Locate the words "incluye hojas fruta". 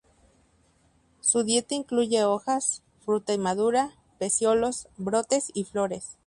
1.75-3.35